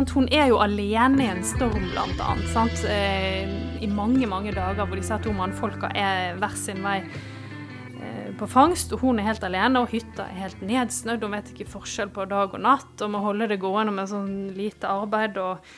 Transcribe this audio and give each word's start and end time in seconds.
Sant? 0.00 0.14
Hun 0.16 0.30
er 0.32 0.46
jo 0.48 0.56
alene 0.64 1.26
i 1.26 1.28
en 1.28 1.42
storm, 1.44 1.82
blant 1.92 2.20
annet. 2.24 2.46
Sant? 2.54 2.84
Eh, 2.88 3.44
I 3.84 3.88
mange, 3.92 4.24
mange 4.24 4.54
dager 4.56 4.86
hvor 4.88 4.96
disse 4.96 5.18
to 5.20 5.34
mannfolka 5.36 5.90
er 5.92 6.38
hver 6.40 6.54
sin 6.56 6.80
vei 6.80 7.02
eh, 7.04 8.30
på 8.40 8.48
fangst, 8.48 8.94
og 8.96 9.02
hun 9.04 9.20
er 9.20 9.28
helt 9.28 9.44
alene, 9.44 9.82
og 9.82 9.92
hytta 9.92 10.24
er 10.24 10.38
helt 10.46 10.62
nedsnødd. 10.64 11.26
Hun 11.26 11.36
vet 11.36 11.52
ikke 11.52 11.68
forskjell 11.74 12.14
på 12.16 12.24
dag 12.32 12.56
og 12.56 12.64
natt, 12.64 12.94
og 12.96 13.12
må 13.12 13.20
holde 13.26 13.50
det 13.52 13.60
gående 13.60 13.92
med 13.92 14.08
sånn 14.08 14.32
lite 14.56 14.88
arbeid 14.88 15.36
og 15.36 15.60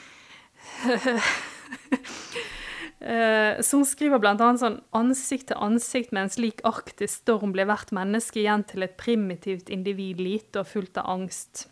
Eh, 3.02 3.58
Så 3.58 3.80
hun 3.80 3.86
skriver 3.88 4.22
annet 4.22 4.60
sånn 4.60 4.76
ansikt 4.94 5.48
til 5.50 5.58
ansikt 5.58 6.12
med 6.14 6.28
en 6.28 6.30
slik 6.30 6.60
arktisk 6.62 7.24
storm 7.24 7.50
blir 7.50 7.66
hvert 7.66 7.90
menneske 7.90 8.38
igjen 8.38 8.62
til 8.62 8.86
et 8.86 8.94
primitivt 8.94 9.72
individ 9.74 10.22
lite 10.22 10.62
og 10.62 10.70
fullt 10.70 11.00
av 11.02 11.10
angst. 11.10 11.64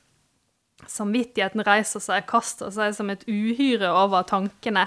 Samvittigheten 0.88 1.64
reiser 1.66 2.02
seg, 2.02 2.28
kaster 2.30 2.70
seg 2.74 2.94
som 2.96 3.10
et 3.12 3.26
uhyre 3.28 3.90
over 3.92 4.24
tankene. 4.28 4.86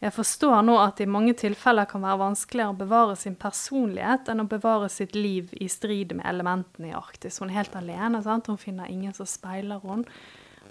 Jeg 0.00 0.14
forstår 0.16 0.62
nå 0.64 0.78
at 0.80 0.96
det 0.96 1.04
i 1.04 1.12
mange 1.12 1.34
tilfeller 1.36 1.84
kan 1.88 2.00
være 2.00 2.22
vanskeligere 2.22 2.72
å 2.72 2.78
bevare 2.78 3.16
sin 3.20 3.34
personlighet 3.36 4.30
enn 4.32 4.40
å 4.40 4.48
bevare 4.48 4.88
sitt 4.88 5.12
liv 5.12 5.50
i 5.60 5.68
strid 5.68 6.14
med 6.16 6.24
elementene 6.24 6.88
i 6.88 6.96
Arktis. 6.96 7.36
Hun 7.42 7.52
er 7.52 7.58
helt 7.58 7.76
alene, 7.76 8.22
sant? 8.24 8.48
hun 8.48 8.60
finner 8.60 8.88
ingen 8.88 9.12
som 9.16 9.28
speiler 9.28 9.82
henne. 9.84 10.08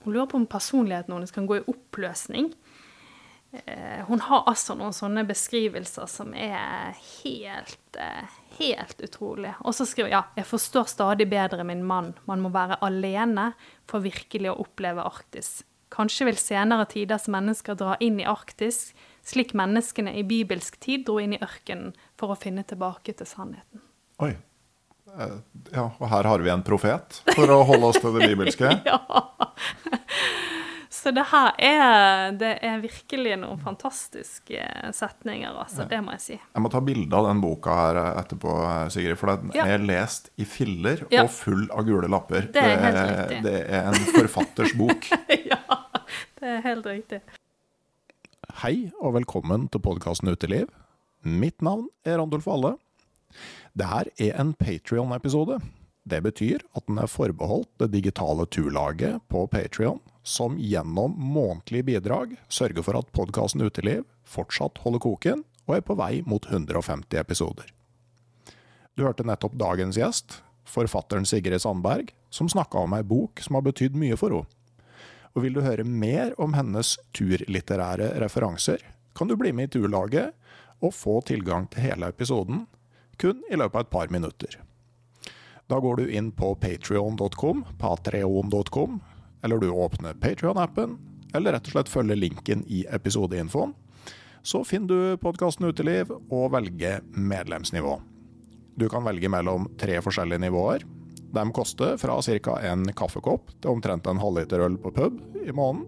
Hun 0.02 0.16
lurer 0.16 0.32
på 0.32 0.40
om 0.40 0.48
personligheten 0.50 1.14
hennes 1.14 1.36
kan 1.36 1.46
gå 1.46 1.60
i 1.60 1.66
oppløsning. 1.70 2.50
Eh, 3.52 4.06
Hun 4.08 4.20
har 4.22 4.44
altså 4.48 4.76
noen 4.78 4.94
sånne 4.94 5.24
beskrivelser 5.26 6.06
som 6.10 6.34
er 6.38 6.94
helt, 7.24 7.98
eh, 7.98 8.28
helt 8.60 9.02
utrolig. 9.02 9.54
Og 9.66 9.74
så 9.74 9.88
skriver 9.90 10.12
ja, 10.14 10.24
jeg 10.38 10.46
forstår 10.46 10.86
stadig 10.92 11.26
bedre 11.32 11.64
min 11.66 11.82
mann. 11.86 12.14
Man 12.30 12.42
må 12.46 12.52
være 12.54 12.78
alene 12.86 13.54
for 13.90 14.00
virkelig 14.06 14.52
å 14.52 14.60
oppleve 14.62 15.02
Arktis. 15.06 15.64
Kanskje 15.90 16.28
vil 16.30 16.38
senere 16.38 16.86
tiders 16.86 17.26
mennesker 17.28 17.74
dra 17.76 17.96
inn 18.00 18.20
i 18.22 18.26
Arktis, 18.30 18.92
slik 19.26 19.56
menneskene 19.58 20.14
i 20.14 20.22
bibelsk 20.24 20.78
tid 20.80 21.08
dro 21.08 21.18
inn 21.20 21.34
i 21.34 21.42
ørkenen 21.42 21.96
for 22.18 22.30
å 22.30 22.38
finne 22.38 22.62
tilbake 22.64 23.16
til 23.18 23.26
sannheten. 23.26 23.82
Oi. 24.22 24.36
Eh, 25.18 25.38
Ja, 25.74 25.90
og 26.00 26.10
her 26.10 26.24
har 26.24 26.38
vi 26.40 26.50
en 26.54 26.62
profet, 26.64 27.24
for 27.34 27.50
å 27.50 27.64
holde 27.66 27.90
oss 27.90 27.98
til 28.00 28.14
det 28.14 28.30
bibelske. 28.30 28.70
Ja. 28.86 29.00
Så 31.00 31.14
det 31.16 31.24
her 31.32 31.54
er, 31.64 32.32
det 32.36 32.50
er 32.66 32.82
virkelig 32.84 33.38
noen 33.40 33.60
fantastiske 33.64 34.60
setninger, 34.98 35.54
altså. 35.62 35.86
Det 35.88 36.00
må 36.04 36.12
jeg 36.18 36.24
si. 36.26 36.36
Jeg 36.42 36.64
må 36.66 36.72
ta 36.74 36.82
bilde 36.84 37.16
av 37.16 37.30
den 37.30 37.40
boka 37.44 37.76
her 37.78 38.00
etterpå, 38.20 38.56
Sigrid, 38.92 39.16
for 39.22 39.32
den 39.40 39.54
Ja. 39.56 39.66
er 39.66 39.78
lest 39.80 40.28
i 40.38 40.44
filler 40.44 41.06
Ja. 41.12 41.24
og 41.24 41.30
full 41.32 41.70
av 41.72 41.86
gule 41.88 42.10
lapper. 42.12 42.52
Det 42.52 42.64
er 42.64 42.78
helt 42.84 43.00
riktig. 43.14 43.44
det 43.44 43.70
er 43.70 43.88
en 43.88 43.94
forfatters 44.18 44.74
bok. 44.76 45.08
ja, 45.52 45.62
det 46.42 46.48
er 46.58 46.62
helt 46.68 46.86
riktig. 46.86 47.22
Hei 48.60 48.92
og 49.00 49.14
velkommen 49.16 49.70
til 49.72 49.80
podkasten 49.80 50.28
Uteliv. 50.36 50.68
Mitt 51.24 51.62
navn 51.62 51.88
er 52.04 52.18
Randulf 52.20 52.46
Valle. 52.48 52.76
Det 53.78 53.88
her 53.88 54.06
er 54.20 54.36
en 54.42 54.54
Patrion-episode. 54.54 55.62
Det 56.10 56.24
betyr 56.26 56.60
at 56.76 56.86
den 56.88 56.98
er 57.00 57.08
forbeholdt 57.08 57.70
det 57.80 57.92
digitale 57.94 58.46
turlaget 58.52 59.22
på 59.30 59.48
Patrion, 59.52 60.00
som 60.24 60.58
gjennom 60.60 61.16
månedlige 61.18 61.84
bidrag 61.84 62.36
sørger 62.50 62.86
for 62.86 63.00
at 63.00 63.12
podkasten 63.16 63.64
Uteliv 63.66 64.06
fortsatt 64.28 64.82
holder 64.84 65.04
koken 65.04 65.44
og 65.70 65.78
er 65.78 65.86
på 65.86 65.96
vei 65.98 66.20
mot 66.26 66.46
150 66.50 67.20
episoder. 67.22 67.72
Du 68.98 69.06
hørte 69.06 69.24
nettopp 69.24 69.56
dagens 69.56 69.98
gjest, 69.98 70.42
forfatteren 70.68 71.26
Sigrid 71.26 71.62
Sandberg, 71.62 72.12
som 72.30 72.50
snakka 72.50 72.84
om 72.84 72.96
ei 72.98 73.04
bok 73.06 73.42
som 73.42 73.58
har 73.58 73.66
betydd 73.66 73.98
mye 73.98 74.18
for 74.20 74.36
henne. 74.36 74.56
Og 75.38 75.46
vil 75.46 75.54
du 75.54 75.62
høre 75.62 75.86
mer 75.86 76.34
om 76.42 76.56
hennes 76.58 76.96
turlitterære 77.16 78.16
referanser, 78.20 78.82
kan 79.16 79.30
du 79.30 79.36
bli 79.38 79.52
med 79.54 79.70
i 79.70 79.78
turlaget 79.78 80.34
og 80.82 80.96
få 80.96 81.20
tilgang 81.28 81.68
til 81.70 81.86
hele 81.86 82.10
episoden 82.10 82.66
kun 83.20 83.44
i 83.52 83.60
løpet 83.60 83.76
av 83.76 83.86
et 83.86 83.94
par 83.94 84.12
minutter. 84.12 84.58
Da 85.70 85.78
går 85.80 86.00
du 86.00 86.10
inn 86.10 86.32
på 86.34 86.56
patrion.com, 86.58 87.64
patreon.com, 87.78 89.00
eller 89.44 89.62
du 89.62 89.70
åpner 89.70 90.18
Patrion-appen, 90.20 90.98
eller 91.34 91.54
rett 91.56 91.68
og 91.70 91.76
slett 91.76 91.92
følger 91.92 92.20
linken 92.20 92.64
i 92.68 92.86
episodeinfoen. 92.90 93.74
Så 94.42 94.64
finner 94.64 94.88
du 94.88 95.20
podkasten 95.22 95.68
Uteliv 95.68 96.12
og 96.16 96.52
velger 96.56 97.04
medlemsnivå. 97.12 98.00
Du 98.80 98.88
kan 98.90 99.04
velge 99.04 99.30
mellom 99.30 99.68
tre 99.80 100.00
forskjellige 100.02 100.46
nivåer. 100.46 100.86
De 101.30 101.44
koster 101.54 101.98
fra 102.00 102.16
ca. 102.22 102.60
en 102.72 102.88
kaffekopp 102.94 103.52
til 103.62 103.74
omtrent 103.76 104.08
en 104.08 104.22
halvliter 104.22 104.64
øl 104.66 104.78
på 104.80 104.92
pub 104.96 105.20
i 105.44 105.52
måneden. 105.52 105.86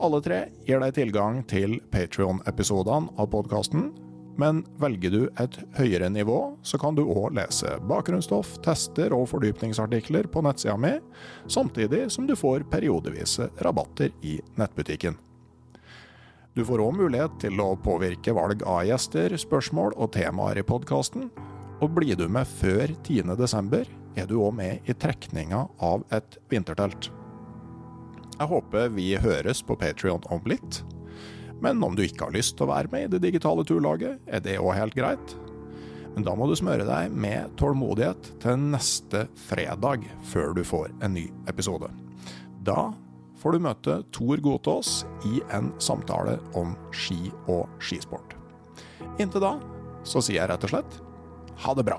Alle 0.00 0.20
tre 0.22 0.44
gir 0.66 0.80
deg 0.80 0.94
tilgang 0.94 1.42
til 1.50 1.80
Patrion-episodene 1.92 3.12
av 3.18 3.30
podkasten, 3.32 3.90
men 4.38 4.62
velger 4.78 5.10
du 5.10 5.22
et 5.42 5.56
høyere 5.74 6.08
nivå, 6.14 6.38
så 6.62 6.78
kan 6.78 6.94
du 6.94 7.02
òg 7.04 7.34
lese 7.34 7.74
bakgrunnsstoff, 7.90 8.54
tester 8.62 9.14
og 9.16 9.26
fordypningsartikler 9.32 10.28
på 10.30 10.42
nettsida 10.46 10.76
mi, 10.78 10.92
samtidig 11.50 12.04
som 12.14 12.28
du 12.28 12.36
får 12.38 12.68
periodevise 12.70 13.50
rabatter 13.66 14.14
i 14.22 14.36
nettbutikken. 14.60 15.18
Du 16.54 16.64
får 16.66 16.82
òg 16.82 16.96
mulighet 17.00 17.34
til 17.42 17.58
å 17.62 17.72
påvirke 17.82 18.34
valg 18.34 18.62
av 18.66 18.84
gjester, 18.86 19.34
spørsmål 19.38 19.96
og 19.98 20.12
temaer 20.14 20.58
i 20.62 20.66
podkasten. 20.66 21.28
Og 21.82 21.92
blir 21.94 22.18
du 22.18 22.26
med 22.30 22.46
før 22.50 22.94
10.12, 23.06 23.90
er 24.18 24.26
du 24.26 24.40
òg 24.40 24.54
med 24.58 24.90
i 24.90 24.94
trekninga 24.94 25.66
av 25.82 26.06
et 26.14 26.38
vintertelt. 26.50 27.10
Jeg 28.38 28.50
håper 28.50 28.90
vi 28.94 29.12
høres 29.18 29.62
på 29.66 29.74
Patrion 29.78 30.22
om 30.30 30.42
litt. 30.50 30.82
Men 31.64 31.82
om 31.82 31.96
du 31.96 32.04
ikke 32.04 32.28
har 32.28 32.34
lyst 32.34 32.56
til 32.58 32.68
å 32.68 32.72
være 32.72 32.90
med 32.92 33.06
i 33.06 33.12
det 33.16 33.22
digitale 33.26 33.64
turlaget, 33.66 34.20
er 34.26 34.42
det 34.44 34.58
òg 34.62 34.76
helt 34.78 34.96
greit. 34.98 35.34
Men 36.14 36.26
da 36.26 36.34
må 36.38 36.48
du 36.50 36.54
smøre 36.58 36.86
deg 36.86 37.14
med 37.14 37.52
tålmodighet 37.60 38.32
til 38.42 38.58
neste 38.72 39.26
fredag 39.48 40.06
før 40.30 40.54
du 40.56 40.64
får 40.66 40.90
en 41.04 41.14
ny 41.14 41.28
episode. 41.50 41.90
Da 42.66 42.90
får 43.38 43.54
du 43.54 43.64
møte 43.68 43.98
Tor 44.14 44.42
Gotaas 44.42 45.04
i 45.28 45.38
en 45.54 45.70
samtale 45.82 46.38
om 46.58 46.74
ski 46.90 47.30
og 47.46 47.68
skisport. 47.78 48.34
Inntil 49.22 49.44
da 49.44 49.56
så 50.06 50.22
sier 50.22 50.42
jeg 50.42 50.50
rett 50.50 50.66
og 50.66 50.74
slett 50.74 51.02
ha 51.64 51.74
det 51.78 51.86
bra. 51.86 51.98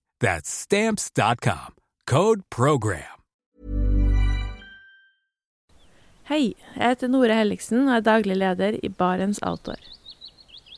That's 0.21 0.49
stamps.com. 0.49 1.73
Code 2.05 2.41
program. 2.49 3.17
Hei, 6.29 6.53
jeg 6.75 6.91
heter 6.93 7.09
Nore 7.09 7.33
Helligsen 7.33 7.87
og 7.87 7.95
er 7.95 8.03
daglig 8.05 8.35
leder 8.37 8.77
i 8.85 8.91
Barents 8.93 9.41
Outdoor. 9.41 9.81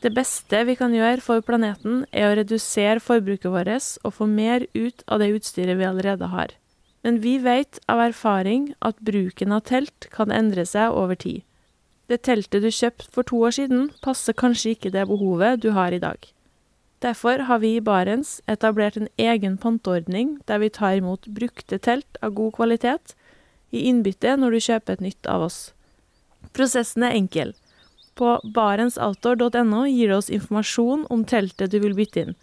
Det 0.00 0.14
beste 0.16 0.62
vi 0.64 0.78
kan 0.80 0.96
gjøre 0.96 1.20
for 1.20 1.44
planeten, 1.44 2.06
er 2.08 2.30
å 2.30 2.38
redusere 2.40 3.04
forbruket 3.04 3.52
vårt 3.52 3.90
og 4.00 4.14
få 4.16 4.28
mer 4.32 4.64
ut 4.72 5.04
av 5.04 5.20
det 5.20 5.28
utstyret 5.36 5.76
vi 5.76 5.88
allerede 5.90 6.32
har. 6.32 6.56
Men 7.04 7.20
vi 7.20 7.36
vet 7.36 7.82
av 7.84 8.00
erfaring 8.00 8.70
at 8.80 8.96
bruken 9.04 9.52
av 9.52 9.66
telt 9.68 10.08
kan 10.08 10.32
endre 10.32 10.64
seg 10.64 10.96
over 10.96 11.20
tid. 11.20 11.44
Det 12.08 12.22
teltet 12.24 12.64
du 12.64 12.72
kjøpte 12.72 13.12
for 13.12 13.28
to 13.28 13.44
år 13.44 13.60
siden, 13.60 13.90
passer 14.00 14.32
kanskje 14.32 14.72
ikke 14.72 14.92
det 14.96 15.04
behovet 15.12 15.60
du 15.60 15.74
har 15.76 15.92
i 15.92 16.00
dag. 16.00 16.33
Derfor 17.04 17.38
har 17.48 17.58
vi 17.60 17.74
i 17.76 17.82
Barents 17.84 18.38
etablert 18.48 18.96
en 18.96 19.10
egen 19.20 19.58
panteordning 19.60 20.38
der 20.48 20.62
vi 20.62 20.70
tar 20.72 20.96
imot 20.96 21.26
brukte 21.38 21.76
telt 21.78 22.16
av 22.24 22.32
god 22.38 22.54
kvalitet 22.56 23.12
i 23.76 23.82
innbytte 23.90 24.32
når 24.40 24.54
du 24.54 24.60
kjøper 24.66 24.96
et 24.96 25.04
nytt 25.04 25.28
av 25.28 25.44
oss. 25.44 25.58
Prosessen 26.56 27.04
er 27.04 27.16
enkel. 27.18 27.52
På 28.16 28.38
barentsoutdoor.no 28.56 29.82
gir 29.90 30.14
det 30.14 30.16
oss 30.16 30.32
informasjon 30.32 31.04
om 31.12 31.26
teltet 31.28 31.74
du 31.74 31.80
vil 31.82 31.96
bytte 31.98 32.24
inn. 32.24 32.36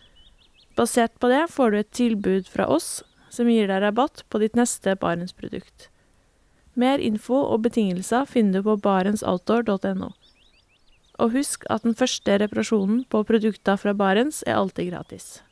Basert 0.77 1.17
på 1.17 1.31
det 1.31 1.47
får 1.49 1.71
du 1.71 1.79
et 1.79 1.93
tilbud 1.97 2.51
fra 2.51 2.67
oss 2.69 2.99
som 3.33 3.49
gir 3.49 3.71
deg 3.71 3.81
rabatt 3.81 4.25
på 4.29 4.43
ditt 4.43 4.59
neste 4.59 4.93
Barentsprodukt. 4.99 5.87
Mer 6.77 7.01
info 7.01 7.39
og 7.41 7.63
betingelser 7.65 8.29
finner 8.29 8.61
du 8.61 8.69
på 8.69 8.77
barentsoutdoor.no. 8.85 10.11
Og 11.21 11.35
husk 11.35 11.67
at 11.69 11.85
den 11.85 11.93
første 11.93 12.39
reparasjonen 12.41 13.03
på 13.05 13.21
produkter 13.29 13.77
fra 13.77 13.93
Barents 13.93 14.41
er 14.47 14.57
alltid 14.57 14.89
gratis. 14.89 15.43